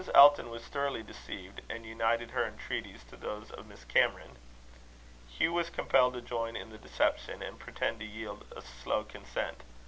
Elton 0.15 0.49
was 0.49 0.63
thoroughly 0.63 1.03
deceived, 1.03 1.61
and 1.69 1.85
united 1.85 2.31
her 2.31 2.43
entreaties 2.43 3.03
to 3.03 3.15
those 3.15 3.51
of 3.51 3.67
Miss 3.67 3.83
Cameron. 3.83 4.35
Hugh 5.29 5.53
was 5.53 5.69
compelled 5.69 6.15
to 6.15 6.21
join 6.23 6.55
in 6.55 6.71
the 6.71 6.79
deception, 6.79 7.43
and 7.43 7.59
pretend 7.59 7.99
to 7.99 8.05
yield 8.07 8.45
a 8.55 8.63
slow 8.63 9.03
consent. 9.03 9.61